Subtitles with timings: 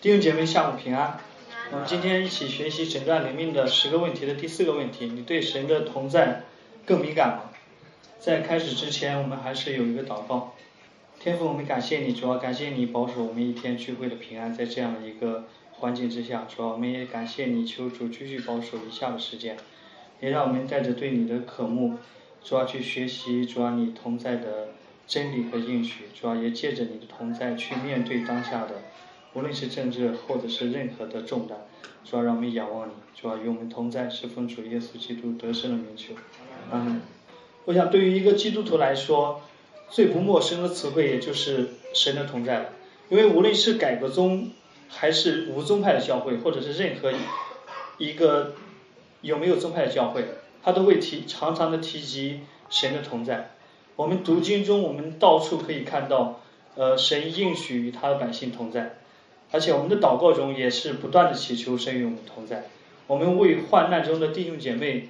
[0.00, 1.20] 弟兄姐妹，下午平安。
[1.70, 6.44] 我们今天一起学习诊断灵命的十个问题的第四个问题：你对神的同在
[6.86, 7.50] 更敏感吗？
[8.18, 10.54] 在开始之前，我们还是有一个祷告。
[11.18, 19.58] 天父，我们感谢你，主要感谢你保守我们一天聚会的平安，在这样的一个环境之下，主要我们也感谢你，求主继续保守以下的时间，
[20.20, 21.98] 也让我们带着对你的渴慕，
[22.42, 24.68] 主要去学习主要你同在的
[25.06, 28.80] 真理和应许，主要也借着你的同在去面对当下的，
[29.34, 31.56] 无论是政治或者是任何的重担，
[32.04, 36.14] 主要让我们仰望你，主要与我们同在，是奉主耶稣基督得胜的名求。
[36.72, 37.00] 嗯。
[37.66, 39.42] 我想，对于一个基督徒来说，
[39.90, 42.70] 最不陌生的词汇也就是神的同在了。
[43.10, 44.50] 因为无论是改革宗，
[44.88, 47.12] 还是无宗派的教会，或者是任何
[47.98, 48.54] 一个
[49.20, 50.24] 有没有宗派的教会，
[50.62, 52.40] 他都会提常常的提及
[52.70, 53.50] 神的同在。
[53.94, 56.40] 我们读经中，我们到处可以看到，
[56.76, 58.99] 呃，神应许与他的百姓同在，
[59.50, 62.66] 而且我们的祷告中也是不断的祈求神与我们同在。
[63.06, 65.08] 我们为患难中的弟兄姐妹。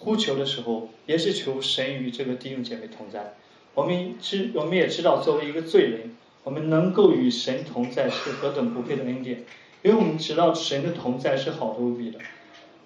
[0.00, 3.34] 呼求的时候，也是求神与这个弟兄姐妹同在。
[3.74, 9.42] 我们知，我们也知道，作为一个罪人，我们能够与神同在是何等不配的恩典。
[9.82, 12.20] 因为我们知道神的同在是好的无比的，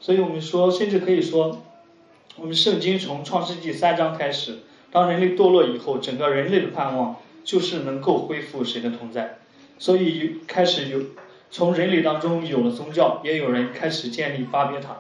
[0.01, 1.61] 所以我们说，甚至可以说，
[2.37, 4.61] 我们圣经从创世纪三章开始，
[4.91, 9.37] 当人类堕落以后，整个人类的盼望就是能够恢复神的同在。
[9.83, 11.01] 所以开始有
[11.51, 14.99] 从人类当中有了宗教，也有人开始建立巴别塔。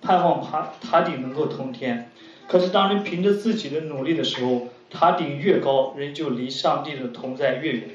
[0.00, 2.10] 盼望爬塔顶能够通天，
[2.48, 7.90] 可是当人凭着自己的努力的时候，塔顶越高，人就离上帝的同在越远。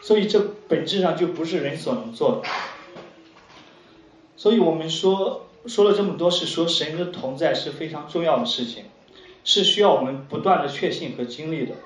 [0.00, 2.48] 所以这本质上就不是人所能做的。
[4.36, 8.86] 所以我们说说了这么多，是说神的同在是非常重要的事情，
[9.44, 11.76] 是需要我们不断的确信和经历的。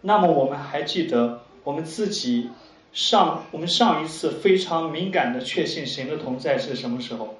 [0.00, 2.50] 那么我们还记得我们自己
[2.92, 7.34] 上我们上一次非常敏感的确信神的同在是什么时候？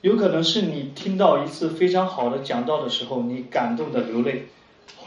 [0.00, 4.46] 有可能是你听到一次非常好的讲道的时候，你感动的流泪，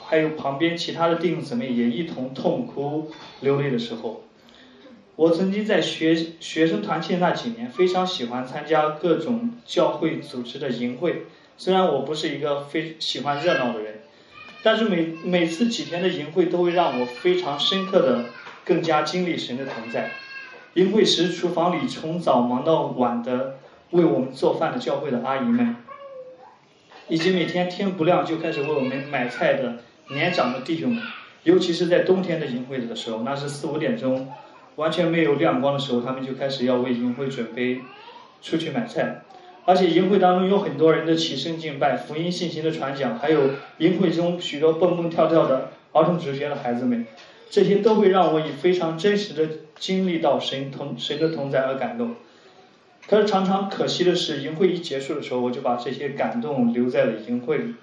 [0.05, 3.11] 还有旁边其他的弟兄姊妹也一同痛哭
[3.41, 4.23] 流泪的时候。
[5.17, 11.23] 我曾经在学学生团契那几年，非常喜欢参加各种教会组织的营会。
[11.57, 13.88] 虽然我不是一个非喜欢热闹的人，
[14.63, 18.25] 但是每每次几天的营会都会让我非常深刻的
[18.63, 20.11] 更加经历神的同在。
[20.73, 23.55] 营会时，厨房里从早忙到晚的。
[23.91, 25.75] 为我们做饭的教会的阿姨们，
[27.07, 29.77] 以及每天天不亮就开始为我们买菜的
[30.09, 31.03] 年长的弟兄们，
[31.41, 34.31] 尤其是在冬天的营会的时候，那是四五点钟，
[34.75, 37.81] 完全没有亮光的时候，他们就开始要为营会准备
[38.43, 39.23] 出去买菜。
[39.69, 43.41] 而且营会当中有很多人的起身敬拜、福音信息的传讲，还有
[43.77, 47.05] 营会中许多蹦蹦跳跳的儿童主学的孩子们，
[47.51, 49.47] 这些都会让我以非常真实的
[49.77, 52.15] 经历到神同神的同在而感动。
[53.07, 57.75] 可是常常可惜的是，营会一结束的时候，我就把这些感动留在了营会里，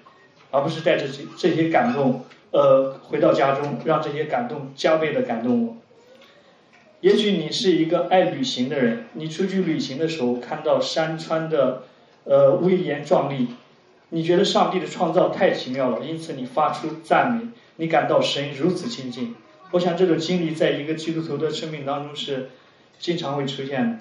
[0.51, 5.77] 而不是带着这这些感动，呃，回到家中，让这些感动加倍的感动我。
[7.01, 11.83] 也许你是一个爱旅行的人，你出去旅行的时候，看到山川的，
[12.23, 13.49] 呃，威严壮丽，
[14.09, 19.35] 你觉得上帝的创造太奇妙了，因此你发出赞美，你感到神如此亲近。
[19.71, 22.49] 我想这种经历在一个基督徒的生命当中是
[22.99, 23.99] 经常会出现的。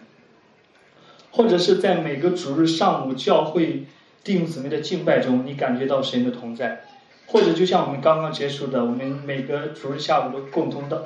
[1.33, 3.85] 或者是在每个主日上午教会
[4.25, 6.79] 弟兄姊妹的敬拜中，你感觉到神的同在；
[7.27, 11.05] 或者就像我们刚刚结束的，我们每个主日下午的共同的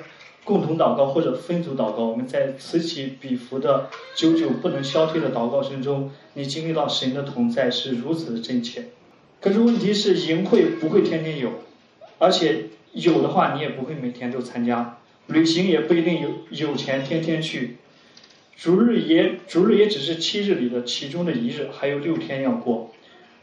[0.50, 8.86] 共同祷告或者分组祷告，我们在此起彼伏的久久不能消退的祷告声中，你经历到神的同在是如此的真切。
[9.40, 11.52] 可是问题是，营会不会天天有，
[12.18, 17.76] 而且有的话，你也不会每天都参加；旅行也不一定有有钱天天去。
[18.56, 22.90] 逐日也，逐日也只是七日里的其中的一日，还有六天要过。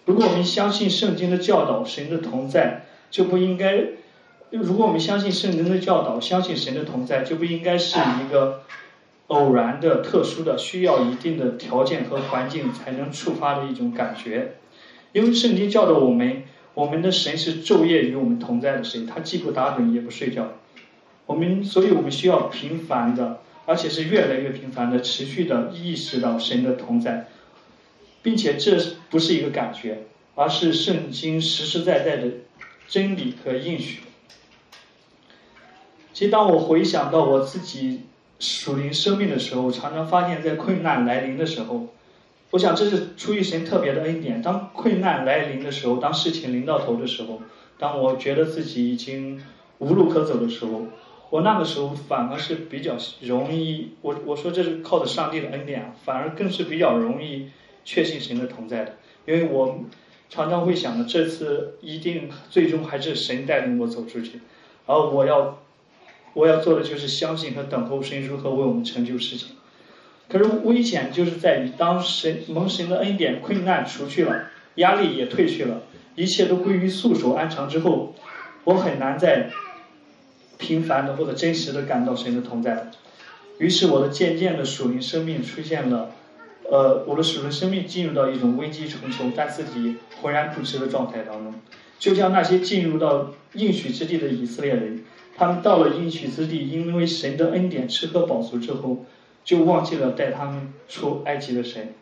[0.03, 3.94] 如果我们相信圣经的教导，神的同在，就不应该；
[4.50, 8.62] 如果我们相信圣经的教导，相信神的同在，就不应该是一个
[9.28, 14.55] 偶然的、特殊的、需要一定的条件和环境才能触发的一种感觉。
[15.11, 20.53] 因为圣经教导我们，我们的神是昼夜与我们同在的神，他既不打盹也不睡觉。
[21.26, 23.41] 我们，所以我们需要频繁的。
[23.70, 27.28] 而且是越来越频繁的、持续的意识到神的同在，
[28.22, 30.05] 并且这不是一个感觉，
[30.35, 32.29] 而是圣经实实在在的
[32.88, 34.03] 真理和应许。
[36.17, 38.02] 其实，当我回想到我自己
[38.40, 41.90] 属灵生命的时候，常常发现，在困难来临的时候，
[42.49, 44.41] 我想这是出于神特别的恩典。
[44.41, 47.40] 当困难来临的时候，当事情临到头的时候，
[47.78, 49.40] 当我觉得自己已经
[49.78, 50.87] 无路可走的时候。
[51.29, 57.52] 我那个时候反而是比较容易，我我说这是靠着上帝的恩典，反而更是比较容易
[57.85, 58.96] 确信神的同在的，
[59.28, 59.81] 因为我
[60.31, 64.41] 常常会想着这次一定最终还是神带领我走出去，
[64.87, 65.59] 而我要
[66.37, 69.49] 我要做的就是相信和等候神如何为我们成就事情。
[70.29, 74.45] 可是危险就是在于当神蒙神的恩典困难除去了，
[74.75, 75.81] 压力也退去了，
[76.16, 78.16] 一切都归于束手安常之后，
[78.63, 79.49] 我很难在。
[80.59, 82.90] 频繁的或者真实的感到神的同在，
[83.59, 86.09] 于是我的渐渐的属灵生命出现了，
[86.63, 91.53] 呃，我的属灵生命进入到一种危机重重但自己浑然不知的状态当中，
[91.99, 95.03] 就像那些进入到应许之地的以色列人，
[95.37, 99.05] 他们到了应许之地，因为神的恩典吃喝饱足之后，
[99.43, 101.93] 就忘记了带他们出埃及的神。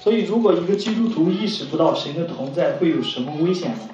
[0.00, 3.90] 所以，如果一个基督徒意识不到神的同在，会有什么危险呢？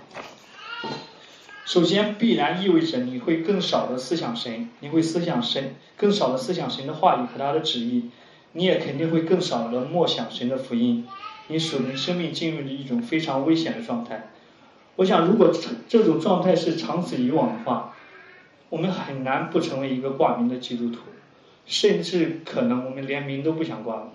[1.64, 8.10] 首先，必然意味着你会更少的思想神，你会思想神，更少的思想神的话语和他的旨意，
[8.52, 11.06] 你也肯定会更少的默想神的福音，
[11.48, 14.30] 你属灵生命进入了一种非常危险的状态。
[15.00, 15.50] 我想，如果
[15.88, 17.96] 这种状态是长此以往的话，
[18.68, 20.98] 我们很难不成为一个挂名的基督徒，
[21.64, 24.12] 甚至可能我们连名都不想挂了。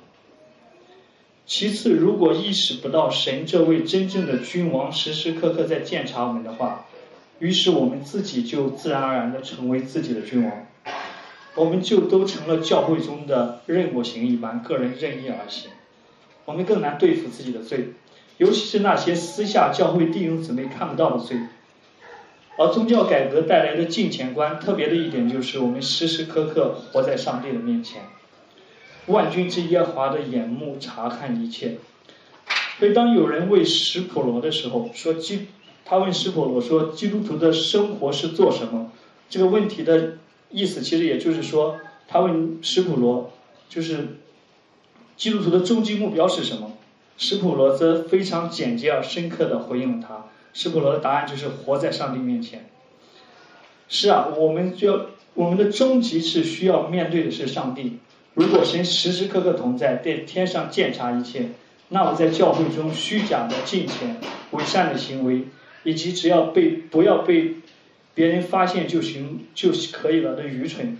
[1.47, 6.85] 其次，如果意识不到神这位真正的君王时时刻刻在监察我们的话，
[7.39, 10.67] 于是我们自己就自然而然的成为自己的君王，
[11.55, 15.71] 我们就都成了教会中的任我行一般，个人任意而行。
[16.45, 17.89] 我们更难对付自己的罪，
[18.37, 21.37] 尤其是那些私下教会弟兄姊妹看不到的罪。
[22.57, 28.03] 而宗教改革带来的金钱观，特别的一点就是我们时时刻刻活在上帝的面前，
[29.07, 31.77] 万军之耶和华的眼目查看一切。
[32.79, 35.47] 所以当有人为石普罗的时候说基。
[35.87, 38.91] 他问师傅：“我说基督徒的生活是做什么？”
[39.29, 40.17] 这个问题的
[40.49, 41.77] 意思其实也就是说，
[42.07, 43.31] 他问石普罗，
[43.69, 44.17] 就是
[45.15, 46.64] 基督徒的终极目标是什么？
[47.17, 50.25] 石普罗则非常简洁而深刻地回应了他。
[50.53, 52.69] 施普罗的答案就是活在上帝面前。
[53.87, 57.99] 是啊，我们就要我们的终极是需要面对的是上帝。
[58.33, 61.49] 如果神时时刻刻同在，在天上监察一切，
[61.89, 64.17] 那我在教会中虚假的金钱、
[64.51, 65.45] 伪善的行为。
[65.87, 67.57] 以及只要被不要被
[68.15, 70.99] 别人发现就行就可以了的愚蠢，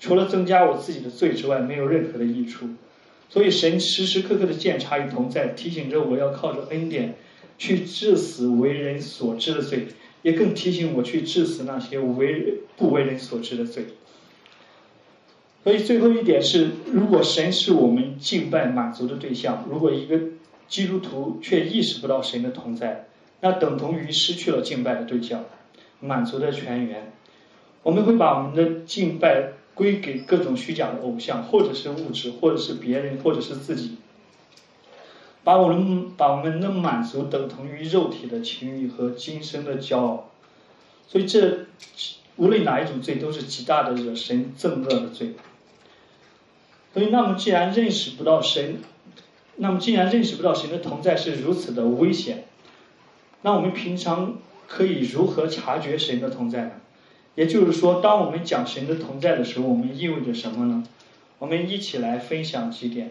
[0.00, 2.70] 除了增加我自己的罪之外，没有任何的益处。
[3.34, 7.16] 所以神时时刻刻的监察与同在，提醒着我要靠着恩典
[7.58, 9.88] 去致死为人所知的罪，
[10.22, 13.86] 也更提醒我去致死那些为不为人所知的罪。
[15.64, 20.20] 所以最后一点是，如果神是我们敬拜满足的对象，如果一个
[20.68, 23.08] 基督徒却意识不到神的同在。
[23.40, 25.44] 那等同于失去了敬拜的对象，
[25.98, 27.12] 满足的泉源。
[27.82, 33.96] 我们会把我们的敬拜归给各种虚假的偶像，或者是物质，或者是别人，或者是自己。
[35.42, 40.30] 把我们把我们的满足等同于肉体的情欲和今生的骄傲。
[41.06, 41.66] 所以这
[42.36, 45.34] 无论哪一种罪，都是极大的惹神憎恶的罪。
[46.94, 48.78] 所以，那么既然认识不到神，
[49.56, 52.44] 那么既然认识不到神的同在是如此的危险。
[53.42, 56.70] 那我们平常可以如何察觉神的同在呢？
[57.34, 60.84] 也就是说，当我们讲神的同在的时候，我们意味着什么呢？
[61.38, 63.10] 我们一起来分享几点。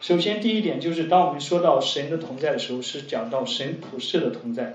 [0.00, 4.74] 首先，第一点就是，当我们说到神的同在的时候，是讲到神普世的同在，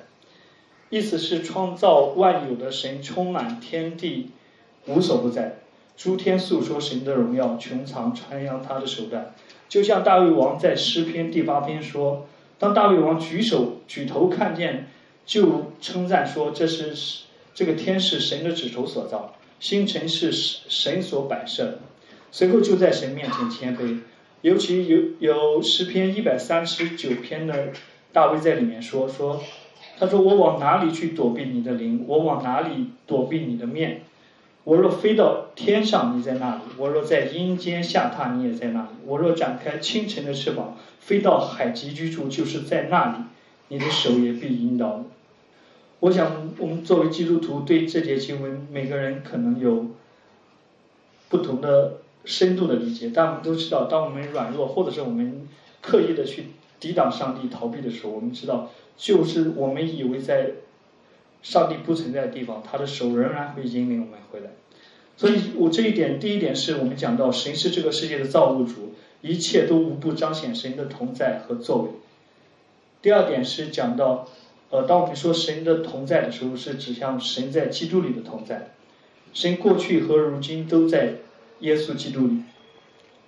[0.89, 4.31] 意思是创造万有的神充满天地，
[4.85, 5.57] 无所不在，
[5.97, 9.33] 诸天诉说神的荣耀，穹苍传扬他的手段。
[9.67, 12.27] 就像大卫王在诗篇第八篇说。
[12.61, 14.89] 当大卫王举手举头看见，
[15.25, 16.93] 就称赞说：“这是
[17.59, 21.79] 这个天是神的指头所造，星辰是神所摆设。”
[22.31, 23.97] 随后就在神面前谦卑。
[24.39, 27.73] 尤其有有诗篇一百三十九篇的
[28.13, 29.43] 大卫在里面说说，
[29.97, 32.05] 他说：“我往哪里去躲避你的灵？
[32.07, 34.03] 我往哪里躲避你的面？
[34.63, 43.17] 我若飞到天上，你在那里；我若在阴间下榻，你也在那里；我若展开清晨的翅膀。”飞到海极居住，就是在那里，
[43.67, 44.87] 你的手也必引导。
[44.87, 45.05] 我
[45.99, 49.87] 我想，我们作为基督徒，对这节经文，每个人可能有
[51.27, 53.11] 不同的深度的理解。
[53.13, 55.47] 但我们都知道，当我们软弱，或者是我们
[55.81, 56.45] 刻意的去
[56.79, 60.51] 抵挡上帝、逃避的时候，我们知道，就是我们以为在
[61.41, 64.51] 上帝不存在的地方，他的手仍然会引领我们回来。
[65.17, 68.93] 所以我这一点，第一点是我们讲到，神是这个世界的造物主。
[69.21, 71.89] 一切都无不彰显神的同在和作为。
[73.01, 74.29] 第二点是讲到，
[74.71, 78.69] 呃，当我们说神的同在的时候，是指向神在基督里的同在。
[79.33, 81.15] 神过去和如今都在
[81.61, 82.43] 耶稣基督里。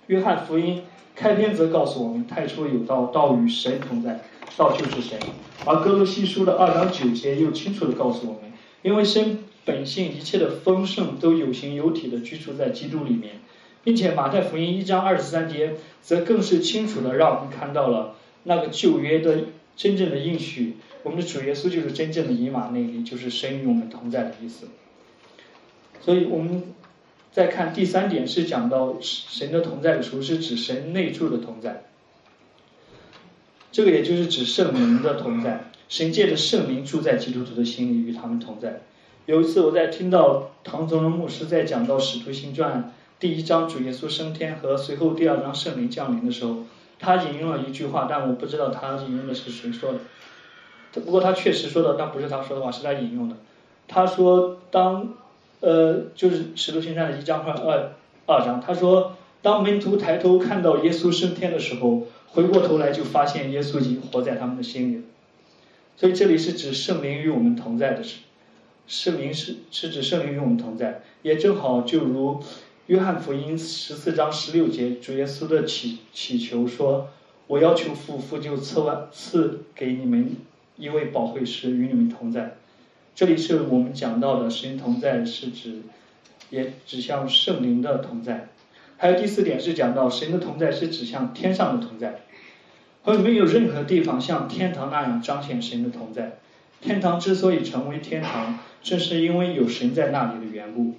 [0.06, 0.82] 约翰福音
[1.16, 4.20] 开篇则告诉我们：太初有道，道与神同在，
[4.56, 5.18] 道就是神。
[5.64, 13.40] 而哥罗西书的二章九节又清楚地告诉我们：因为神本性一切的丰盛都有形有体的居住在基督里面，
[13.82, 19.38] 并且马太福音一章二十三节则更是清楚地让我们看到了那个旧约的
[19.76, 20.76] 真正的应许。
[21.02, 24.68] 我们的主耶稣就是真正的以马内利，就是神与我们同在的意思。
[26.00, 26.62] 所以我们
[27.32, 31.84] 再看第三点，是讲到神的同在的时候，是指神内住的同在。
[33.70, 38.82] 这个也就是指圣灵的同在，神借着圣灵住在基督徒的心里，与他们同在。
[39.24, 46.64] 有一次我在听到唐宗仁牧师在讲到《使徒行传》第一章主耶稣升天和随后第二章圣灵降临的时候，
[46.98, 50.00] 他引用了一句话，但我不知道他引用的是谁说的。
[51.00, 53.36] 不过他确实说的，但不是他说的话，是他引用的。
[53.88, 55.14] 他说当。
[55.64, 57.92] 呃，就是《使徒行传》的一章和二
[58.26, 65.02] 二章，他说，当门徒抬头看到耶稣升天的时候，回过头来就发现耶稣已经活在他们的心里了。
[65.96, 68.16] 所以这里是指圣灵与我们同在的是，
[68.88, 72.42] 圣灵是是指圣灵与我们同在，也正好就如
[72.88, 77.08] 约翰福音十四章十六节主耶稣的祈祈求说
[77.46, 80.34] ：“我要求父，父就赐万赐给你们
[80.76, 82.56] 一位宝会师与你们同在。”
[83.14, 85.82] 这里是我们讲到的神同在，是指
[86.50, 88.48] 也指向圣灵的同在。
[88.96, 92.20] 还有第四点是讲到神的同在是指向天上的同在，
[93.02, 96.38] 和没有任何地方像天堂那样彰显神的同在。
[96.80, 100.94] 天堂之所以成为天堂，正是因为有神在那里的缘故。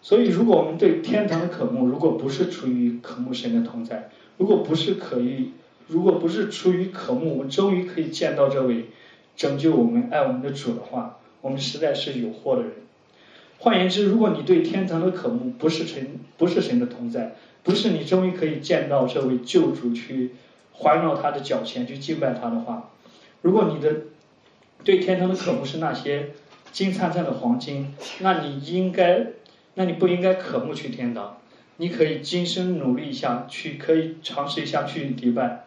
[0.00, 5.52] 所以，如果我们对天堂的渴慕，如果不是出于渴慕神的同在，如果不是可以，
[5.92, 8.86] 如果不是出于渴慕，我们终于可以见到这位
[9.36, 11.18] 拯救我们、爱我们的主的话。
[11.42, 12.70] 我们实在是有祸的人。
[13.58, 20.30] 换言之，如果你对天堂的渴慕不是神，不是神的同在，不是你终于可以见到这位救主去
[20.72, 22.90] 环绕他的脚前去敬拜他的话，
[23.42, 24.02] 如果你的
[24.84, 26.30] 对天堂的渴慕是那些
[26.70, 29.26] 金灿灿的黄金，那你应该，
[29.74, 31.38] 那你不应该渴慕去天堂。
[31.78, 35.64] 你可以今生努力一下去，可以尝试一下去迪拜。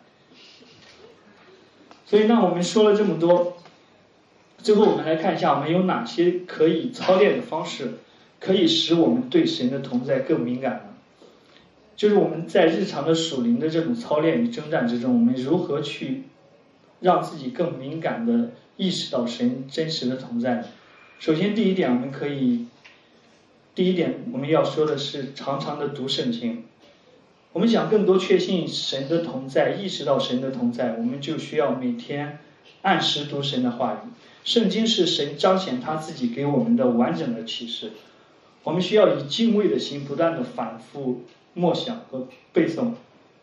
[2.06, 3.58] 所以，那我们说了这么多。
[4.58, 8.00] 最后，我们来看一下，我们有哪些可以操练的方式，
[8.40, 10.82] 可以使我们对神的同在更敏感呢？
[11.96, 16.24] 就是我们在日常的属灵的这种操练与征战之中，我们如何去
[17.00, 20.66] 让自己更敏感的意识到神真实的同在？
[21.20, 22.68] 首先，第一点，我们可以，
[23.74, 26.66] 第一点我们要说的是常常的读圣经。
[27.56, 32.40] 我们想更多确信神的同在，意识到神的同在，我们就需要每天
[32.82, 34.10] 按时读神的话语。
[34.44, 37.94] 圣经是神彰显他自己给我们的完整的启示，
[38.66, 42.90] 我们需要以敬畏的心不断的反复默想和背诵，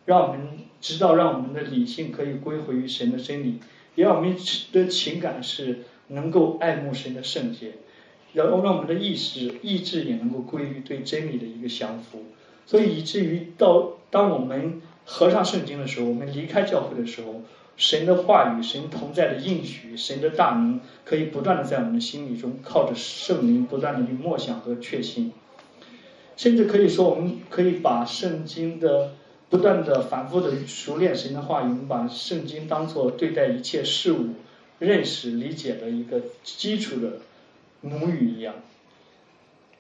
[0.04, 3.60] 让我们知道，让我们的理性可以归回于神的真理，
[3.94, 4.36] 也让我们
[4.72, 7.76] 的情感是能够爱慕神的圣洁，
[8.34, 12.26] 然后让我们的意识意志也能够归于对真理的一个降服，
[12.66, 17.42] 所以以至于到当我们合上圣经的时候，我们离开教会的时候。
[17.74, 25.32] 神的话语，神同在的应许，神的大能，可以不断的在我们的心里中，靠着圣灵不断的去默想和确信，
[26.36, 29.14] 甚至可以说，我们可以把圣经的
[29.48, 34.34] 不断的反复的熟练神的话语，我们把圣经当做对待一切事物
[34.78, 37.20] 认识理解的一个基础的
[37.80, 38.56] 母语一样，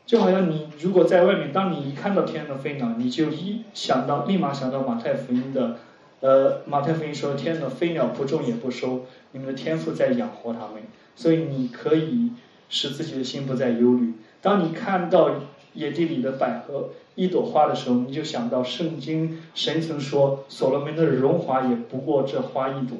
[0.04, 5.78] 就好像你如果在外面，当你一看到天上的飞鸟，你就一想到，立马想到马太福音的。
[6.20, 10.82] 呃，马太福音说：“天上的飞鸟不种也不收，你们的天赋在养活他们，
[11.16, 12.30] 所以你可以
[12.68, 14.12] 使自己的心不再忧虑。
[14.40, 15.30] 当你看到
[15.74, 22.98] 野地里的百合一朵花的时候，你就想到圣经神曾说，所罗门的荣华也不过这花一朵。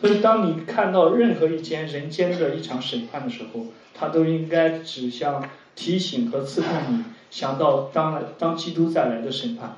[0.00, 9.76] 所以，当你看到任何一件人间的一场审判的时候，它都应该指向提醒和刺痛你，想到当来当基督再来的审判。”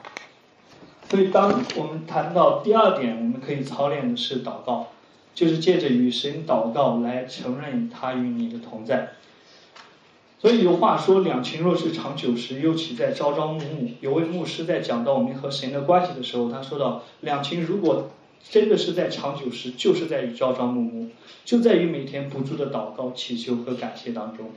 [1.09, 4.89] 所以，当我们谈到第二点，我们可以操练的是祷告，
[5.35, 9.11] 就是借着与神祷告来承认他与你的同在。
[10.41, 13.91] 所以有话说，两情若是长久时，又岂在朝朝暮暮？
[14.01, 18.11] 有位牧师在讲到我们和神的关系的时候，他说到，两情如果
[18.43, 21.09] 真的是在长久时，就是在于朝朝暮暮，
[21.45, 24.51] 就在于每天不住的祷告、祈求和感谢当中。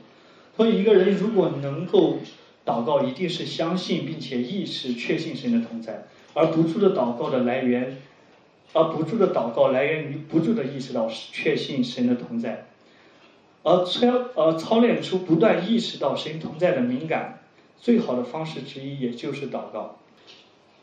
[0.60, 2.18] 所以，一个人如果能够
[2.66, 6.04] 祷告，一定是相信并且意识、确信神的同在。
[6.34, 7.96] 而不住的祷告的来源，
[8.74, 12.66] 而不住的祷告来源于不住的意识到确信神的同在，
[13.62, 17.38] 而操而操练出不断意识到神同在的敏感，
[17.80, 19.96] 最好的方式之一也就是祷告。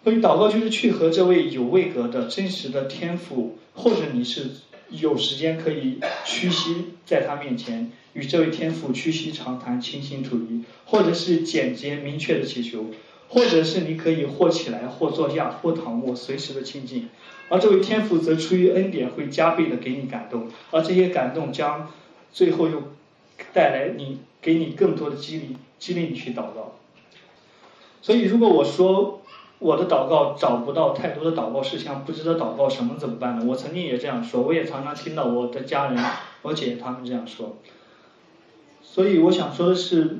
[0.04, 4.50] 所以祷告就是去和这位有位格的真实的天赋，或者你是
[4.90, 12.86] 有时间可以屈膝在他面前，与这位天赋屈膝长谈，倾心吐意，或者是简洁明确的祈求，
[13.28, 17.10] 或者是你可以或起来，或坐下，或躺卧，随时的亲近。
[17.50, 21.92] 而这位天赋则出于恩典，会加倍的给你感动，而这些感动将
[22.32, 22.84] 最后又
[23.54, 26.76] 带来你给你更多的激励，激励你去祷告。
[28.02, 29.22] 所以如果我说，
[29.60, 33.46] 我的祷告找不到太多的祷告事项，不知道祷告什么怎么办呢？
[33.48, 36.04] 我曾经也这样说，我也常常听到我的家人、
[36.44, 37.58] 我姐他们这样说。
[38.84, 40.18] 所以我想说的是，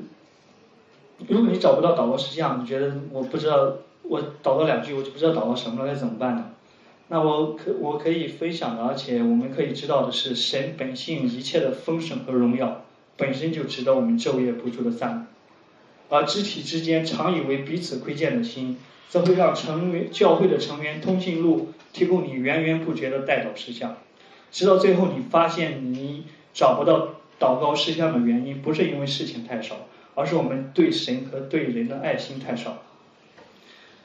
[1.28, 6.50] 如果你找不到祷告事项，你觉得我不知道，我祷告两句我就不知道祷告什么了，该怎么办呢？
[7.06, 12.82] 那我可我可以分享的，而且我们可以知道的是，神本性一切的丰盛和荣耀，
[13.16, 15.22] 本身就值得我们昼夜不住的赞美。
[16.10, 18.76] 而肢体之间常以为彼此亏欠的心。
[19.08, 23.96] 则会让成员教会的成员通讯录提供你源源不绝的代祷事项，
[24.52, 29.76] 直到最后你发现你找不到祷告事项的原因，不是因为事情太少，
[30.14, 32.82] 而是我们对神和对人的爱心太少。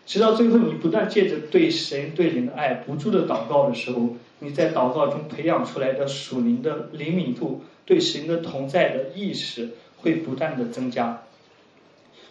[0.06, 11.24] 直到最后你不断借着对神对人的爱不住的祷告的时候，你在祷告中培养出来的属灵的灵敏度，对神的同在的意识会不断的增加。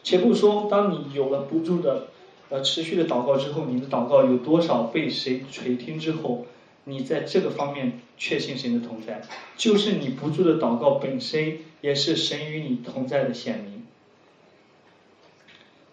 [0.02, 2.08] 且不说当你有了不住的。
[2.52, 6.44] 呃，持续的祷告之后，你的祷告有多少被谁垂听之后，
[6.84, 9.22] 你在这个方面确信神的同在，
[9.56, 13.86] 就是你不住的祷告本身也是神与你同在的显明。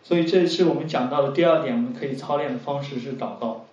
[0.04, 3.66] 所以这是我们讲到的第二点，我们可以操练的方式是祷告。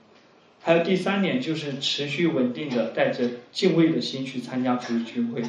[0.63, 5.43] 还有第三点就是持续稳定的带着敬畏的心去参加主日聚会，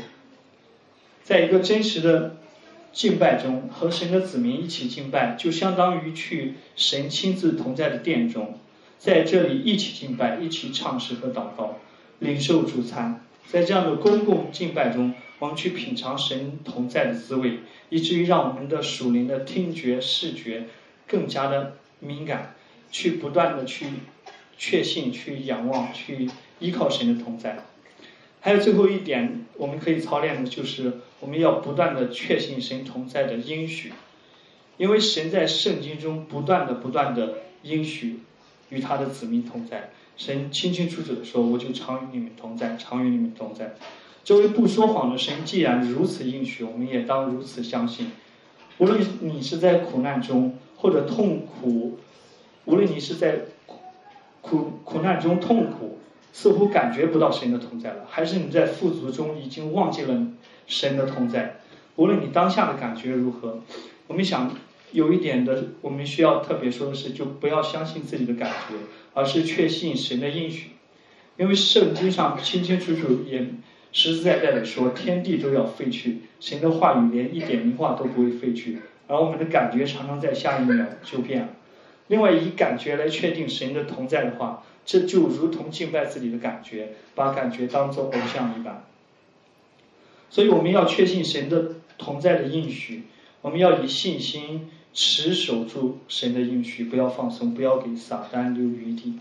[1.24, 2.38] 在一个真实的。
[2.92, 8.58] 敬拜中和神的子民一起敬拜，就相当于去神亲自同在的殿中，
[8.98, 11.78] 在这里一起敬拜，一起唱诗和祷告，
[12.20, 13.24] 领受主餐。
[13.46, 20.66] 在这样的公共敬拜中，我们去品尝神同在的滋味，以至于让我们的属灵的听觉、视觉
[21.08, 22.56] 更加的敏感，
[22.92, 23.86] 去不断的去
[24.58, 27.60] 确信、去仰望、去依靠神的同在。
[28.40, 33.92] 还有最后一点，我们可以操练的就是我们要不断的确信神同在的应许，
[34.78, 38.20] 因为神在圣经中不断的不断的应许
[38.70, 43.76] 与他的子民同在，神清清楚楚的说，我就常与你们同在，常与你们同在。
[44.24, 48.12] 这位不说谎的神既然如此应许，我们也当如此相信。
[48.78, 51.98] 无论你是在苦难中或者痛苦，
[52.66, 53.80] 无论你是在苦
[54.42, 55.97] 苦苦难中痛苦。
[56.34, 60.28] 似乎感觉不到神的同在了，还是你在富足中已经忘记了
[60.68, 61.58] 神的同在？
[61.96, 63.64] 无论你当下的感觉如何，
[64.06, 64.56] 我们想
[64.92, 68.76] 有一点的，我们需要特别说的是，就不要相信自己的感觉，
[69.16, 70.72] 而是确信神的应许。
[71.38, 73.40] 因为圣经上清清楚楚也
[73.92, 81.50] 实实在在的说，天地都要废去，神的话语连一点名话都不会废去，而我们的感觉常常在下一秒就变了。
[82.08, 84.64] 另外，以感觉来确定神的同在的话。
[84.88, 88.86] 这就如同敬拜自己的感觉，把感觉当做偶像一般。
[90.30, 93.04] 所以我们要确信神的同在的应许，
[93.42, 99.20] 我们要以信心持守住神的应许，不要放松，不要给撒旦留余地。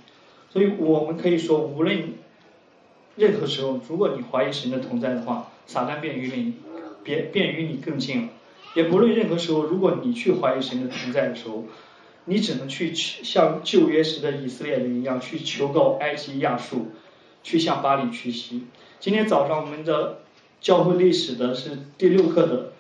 [0.53, 2.15] 所以我们可以说，无论
[3.17, 6.55] 任何时候，如果你怀疑神的同在的话，撒旦便与你
[7.03, 8.29] 便便与你更近了；
[8.75, 11.65] 也不论任何时候，如果你去怀疑神的同在的时候。
[12.29, 16.89] 你只能去像旧约时的以色列人一样去求告埃及亚述，
[17.45, 18.65] 去向巴黎屈膝。
[18.99, 20.19] 今天早上我们的
[20.61, 22.73] 教会历史的是第六课的，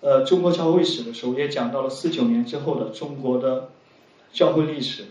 [0.00, 3.68] 呃，中国教会史的时候也讲到了四九年之后的中国的
[4.32, 5.04] 教会历史。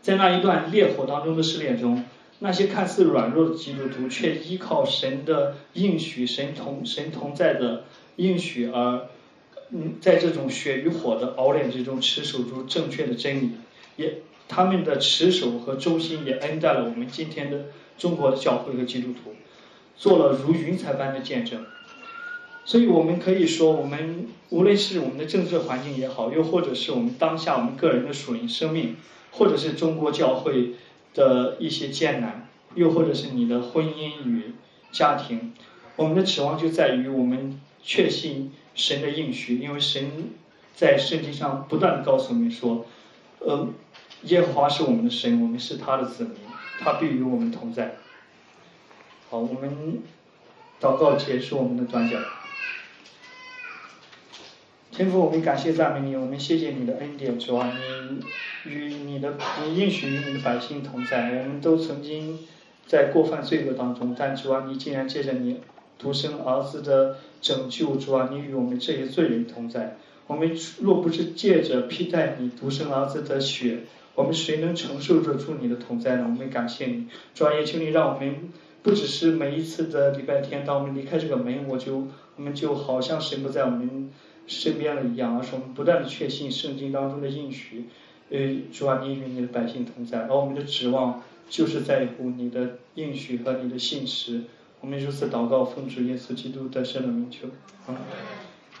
[0.00, 2.04] 在那一段烈火当中的试炼中，
[2.38, 7.82] 那些看似软弱的基督徒却依靠神的应许、神同神同在的
[8.14, 9.08] 应许而。
[9.70, 13.50] 嗯，在这种血与火的熬炼之中，持守住正确的真理，
[13.96, 17.66] 也他们的持守和忠心也恩待了我们今天的
[17.98, 19.34] 中国的教会和基督徒，
[19.96, 21.66] 做了如云彩般的见证。
[22.64, 28.96] 所以我们可以说，我们无论是我们的政治环境也好，又或者是我们当下我们个人的属灵生命，
[29.30, 30.74] 或者是中国教会
[31.14, 34.52] 的一些艰难，又或者是你的婚姻与
[34.92, 35.52] 家庭，
[35.96, 38.52] 我们的指望就在于我们确信。
[38.78, 40.30] 神的应许，因为神
[40.72, 42.86] 在圣经上不断告诉我们说，
[43.40, 43.70] 呃，
[44.22, 46.34] 耶和华是我们的神，我们是他的子民，
[46.78, 47.96] 他必与我们同在。
[49.28, 50.00] 好，我们
[50.80, 52.22] 祷告结束我们的短讲。
[54.92, 61.30] 天父，我们感谢赞美你，我们谢谢你的恩典，主啊，你与你的你应许与你的百姓同在。
[61.42, 62.46] 我们都曾经
[62.86, 65.60] 在过犯罪恶当中，但主啊，你竟然借着你
[65.98, 69.96] 独生儿子的拯救，主啊，你与我们这些罪人同在。
[70.26, 73.80] 我们若不是借着披戴你独生儿子的血，
[74.14, 76.24] 我们谁能承受得住你的同在呢？
[76.28, 78.50] 我们感谢你，主啊，也求你让我们
[78.82, 82.06] 不只是每一次的礼拜天，当我们离开这个门，我就
[82.36, 84.10] 我们就好像神不在我们。
[84.50, 87.84] 身边了一样，而是我们不断的确信圣经当中的应许，
[88.30, 88.38] 呃，
[88.72, 94.44] 主啊，你与你的百姓同在，而我们的指望就是在乎你的应许和你的信实。
[94.80, 97.48] 我们如此祷告，奉主耶稣基督的圣名求，
[97.86, 97.98] 啊。